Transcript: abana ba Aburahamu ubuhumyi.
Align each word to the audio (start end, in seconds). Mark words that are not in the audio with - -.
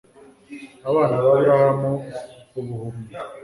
abana 0.89 1.15
ba 1.23 1.27
Aburahamu 1.33 1.91
ubuhumyi. 2.59 3.13